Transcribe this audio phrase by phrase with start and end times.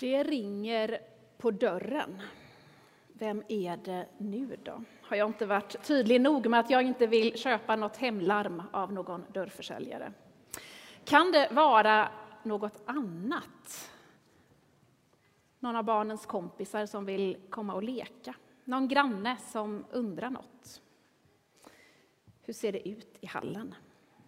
[0.00, 1.00] Det ringer
[1.38, 2.22] på dörren.
[3.12, 4.82] Vem är det nu då?
[5.02, 8.92] Har jag inte varit tydlig nog med att jag inte vill köpa något hemlarm av
[8.92, 10.12] någon dörrförsäljare?
[11.04, 12.08] Kan det vara
[12.42, 13.90] något annat?
[15.58, 18.34] Någon av barnens kompisar som vill komma och leka?
[18.64, 20.82] Någon granne som undrar något?
[22.42, 23.74] Hur ser det ut i hallen?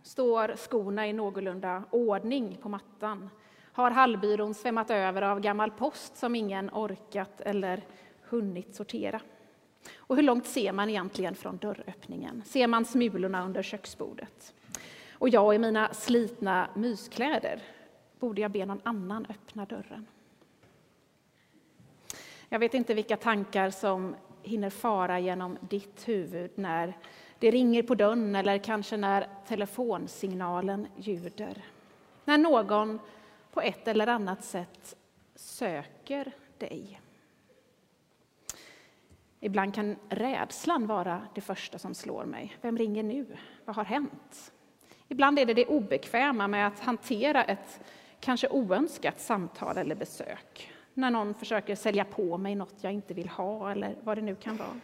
[0.02, 3.30] Står skorna i någorlunda ordning på mattan?
[3.80, 7.83] Har hallbyrån svämmat över av gammal post som ingen orkat eller
[8.23, 9.20] hunnit sortera?
[9.97, 12.43] Och hur långt ser man egentligen från dörröppningen?
[12.47, 14.55] Ser man smulorna under köksbordet?
[15.12, 17.62] Och jag i mina slitna myskläder,
[18.19, 20.06] borde jag be någon annan öppna dörren?
[22.48, 26.98] Jag vet inte vilka tankar som hinner fara genom ditt huvud när
[27.39, 31.65] det ringer på dörren eller kanske när telefonsignalen ljuder.
[32.25, 32.98] När någon
[33.53, 34.97] på ett eller annat sätt
[35.34, 37.01] söker dig.
[39.41, 42.57] Ibland kan rädslan vara det första som slår mig.
[42.61, 43.27] Vem ringer nu?
[43.65, 44.53] Vad har hänt?
[45.09, 47.81] Ibland är det det obekväma med att hantera ett
[48.20, 50.73] kanske oönskat samtal eller besök.
[50.95, 54.35] När någon försöker sälja på mig något jag inte vill ha eller vad det nu
[54.35, 54.81] kan vara.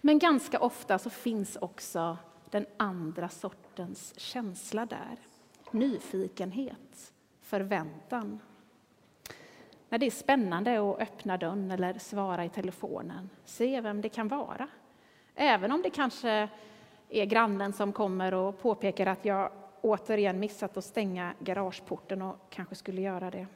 [0.00, 2.18] Men ganska ofta så finns också
[2.50, 5.16] den andra sortens känsla där.
[5.70, 7.12] Nyfikenhet,
[7.46, 8.40] förväntan.
[9.88, 14.28] När det är spännande att öppna dörren eller svara i telefonen, se vem det kan
[14.28, 14.68] vara.
[15.34, 16.48] Även om det kanske
[17.08, 22.74] är grannen som kommer och påpekar att jag återigen missat att stänga garageporten och kanske
[22.74, 23.46] skulle göra det.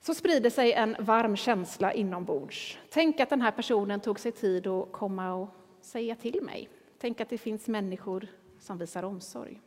[0.00, 2.78] Så sprider sig en varm känsla inombords.
[2.90, 5.48] Tänk att den här personen tog sig tid att komma och
[5.80, 6.68] säga till mig.
[6.98, 8.26] Tänk att det finns människor
[8.58, 9.60] som visar omsorg.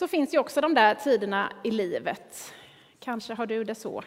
[0.00, 2.54] Så finns ju också de där tiderna i livet.
[2.98, 4.02] Kanske har du det så.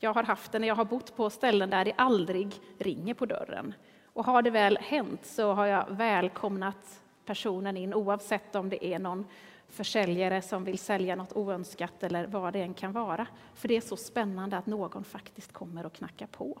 [0.00, 3.26] Jag har haft det när jag har bott på ställen där det aldrig ringer på
[3.26, 3.74] dörren.
[4.04, 8.98] Och har det väl hänt så har jag välkomnat personen in oavsett om det är
[8.98, 9.26] någon
[9.68, 13.26] försäljare som vill sälja något oönskat eller vad det än kan vara.
[13.54, 16.58] För det är så spännande att någon faktiskt kommer och knackar på.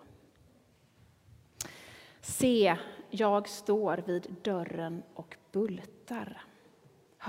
[2.20, 2.76] Se,
[3.10, 6.47] jag står vid dörren och bultar.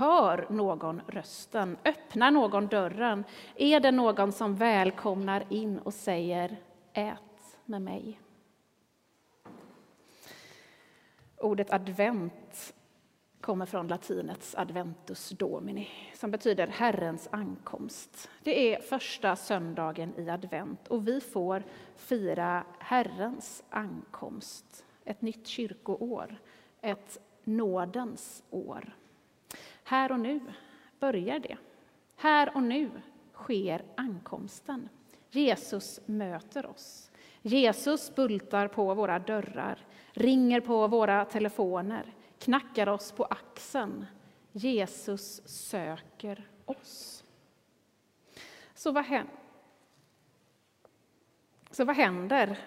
[0.00, 1.76] Hör någon rösten?
[1.84, 3.24] Öppnar någon dörren?
[3.56, 6.56] Är det någon som välkomnar in och säger
[6.92, 8.20] ät med mig?
[11.36, 12.74] Ordet advent
[13.40, 18.30] kommer från latinets adventus domini, som betyder Herrens ankomst.
[18.42, 21.62] Det är första söndagen i advent och vi får
[21.96, 24.84] fira Herrens ankomst.
[25.04, 26.38] Ett nytt kyrkoår,
[26.80, 28.94] ett nådens år.
[29.90, 30.40] Här och nu
[31.00, 31.56] börjar det.
[32.16, 32.90] Här och nu
[33.34, 34.88] sker ankomsten.
[35.30, 37.10] Jesus möter oss.
[37.42, 39.78] Jesus bultar på våra dörrar,
[40.12, 44.06] ringer på våra telefoner, knackar oss på axeln.
[44.52, 47.24] Jesus söker oss.
[48.74, 49.34] Så vad, händer?
[51.70, 52.58] Så vad händer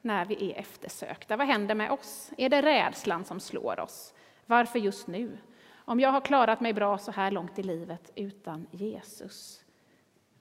[0.00, 1.36] när vi är eftersökta?
[1.36, 2.30] Vad händer med oss?
[2.36, 4.14] Är det rädslan som slår oss?
[4.46, 5.38] Varför just nu?
[5.84, 9.64] Om jag har klarat mig bra så här långt i livet utan Jesus,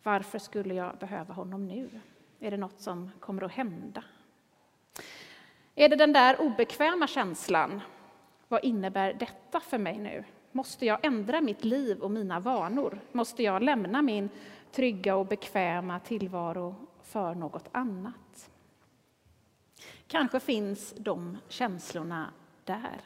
[0.04, 1.90] varför skulle jag behöva honom nu?
[2.40, 4.04] Är det något som kommer att hända?
[5.76, 7.82] Är det den där obekväma känslan?
[8.48, 10.24] Vad innebär detta för mig nu?
[10.52, 13.00] Måste jag ändra mitt liv och mina vanor?
[13.12, 14.30] Måste jag lämna min
[14.72, 18.50] trygga och bekväma tillvaro för något annat?
[20.08, 22.34] Kanske finns de känslorna
[22.66, 23.02] där.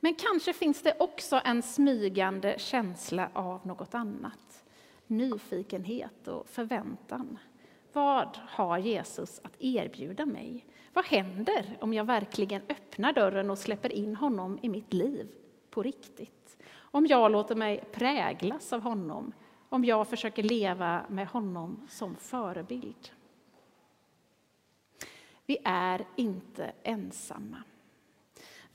[0.00, 4.64] Men kanske finns det också en smygande känsla av något annat.
[5.06, 7.38] Nyfikenhet och förväntan.
[7.92, 10.66] Vad har Jesus att erbjuda mig?
[10.92, 15.28] Vad händer om jag verkligen öppnar dörren och släpper in honom i mitt liv
[15.70, 16.58] på riktigt?
[16.78, 19.32] Om jag låter mig präglas av honom,
[19.68, 23.10] om jag försöker leva med honom som förebild.
[25.46, 27.62] Vi är inte ensamma.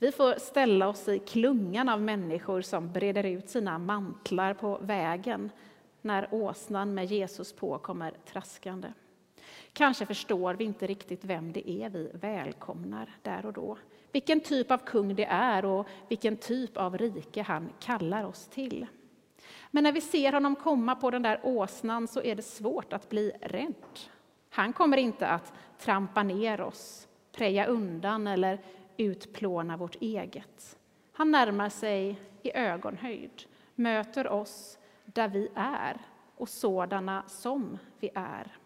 [0.02, 5.50] Vi får ställa oss i klungan av människor som breder ut sina mantlar på vägen
[6.00, 8.88] när åsnan med Jesus på kommer traskande.
[9.72, 13.78] Kanske förstår vi inte riktigt vem det är vi välkomnar där och då.
[14.12, 18.86] Vilken typ av kung det är och vilken typ av rike han kallar oss till.
[19.70, 23.08] Men när vi ser honom komma på den där åsnan så är det svårt att
[23.08, 23.98] bli rädd.
[24.50, 28.58] Han kommer inte att trampa ner oss, preja undan eller
[28.96, 30.78] utplåna vårt eget.
[31.12, 33.42] Han närmar sig i ögonhöjd,
[33.74, 35.96] möter oss där vi är
[36.36, 38.56] och sådana som vi är.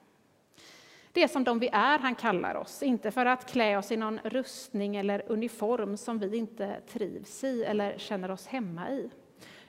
[1.12, 3.96] Det är som de vi är han kallar oss, inte för att klä oss i
[3.96, 9.10] någon rustning eller uniform som vi inte trivs i eller känner oss hemma i,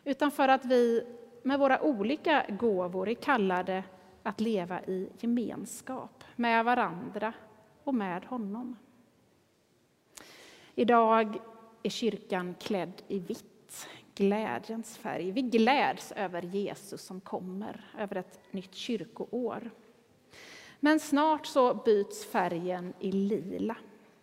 [0.03, 1.07] utan för att vi
[1.43, 3.83] med våra olika gåvor är kallade
[4.23, 7.33] att leva i gemenskap med varandra
[7.83, 8.75] och med honom.
[10.79, 11.39] Idag
[11.83, 15.31] är kyrkan klädd i vitt, glädjens färg.
[15.31, 19.71] Vi gläds över Jesus som kommer, över ett nytt kyrkoår.
[20.79, 23.75] Men snart så byts färgen i lila.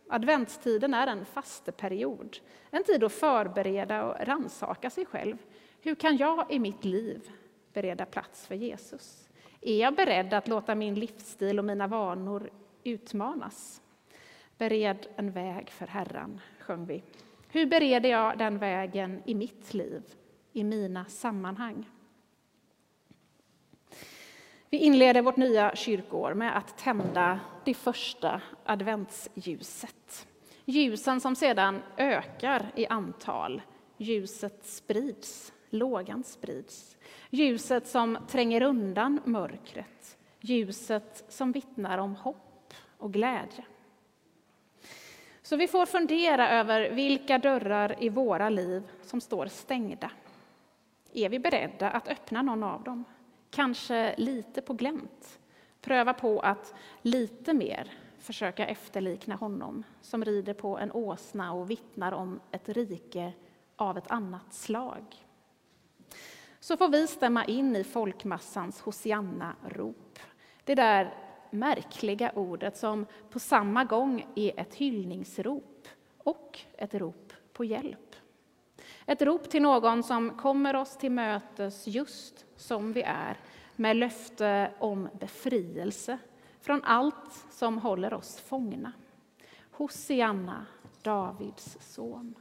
[0.08, 2.38] Adventstiden är en fasteperiod,
[2.70, 5.36] en tid att förbereda och ransaka sig själv.
[5.80, 7.30] Hur kan jag i mitt liv
[7.72, 9.28] bereda plats för Jesus?
[9.60, 12.50] Är jag beredd att låta min livsstil och mina vanor
[12.84, 13.80] utmanas?
[14.58, 17.02] Bered en väg för Herren, sjöng vi.
[17.48, 20.02] Hur bereder jag den vägen i mitt liv,
[20.52, 21.88] i mina sammanhang?
[24.70, 30.26] Vi inleder vårt nya kyrkoår med att tända det första adventsljuset.
[30.64, 33.62] Ljusen som sedan ökar i antal.
[33.96, 36.96] Ljuset sprids, lågan sprids.
[37.30, 40.18] Ljuset som tränger undan mörkret.
[40.40, 43.64] Ljuset som vittnar om hopp och glädje.
[45.44, 50.10] Så vi får fundera över vilka dörrar i våra liv som står stängda.
[51.12, 53.04] Är vi beredda att öppna någon av dem?
[53.50, 55.38] Kanske lite på glänt.
[55.80, 62.12] Pröva på att lite mer försöka efterlikna honom som rider på en åsna och vittnar
[62.12, 63.32] om ett rike
[63.76, 65.04] av ett annat slag.
[66.60, 70.18] Så får vi stämma in i folkmassans Hosianna-rop.
[70.64, 71.14] Det där
[71.54, 78.16] märkliga ordet som på samma gång är ett hyllningsrop och ett rop på hjälp.
[79.06, 83.36] Ett rop till någon som kommer oss till mötes just som vi är
[83.76, 86.18] med löfte om befrielse
[86.60, 88.92] från allt som håller oss fångna.
[89.70, 90.66] Hosianna,
[91.02, 92.34] Davids son.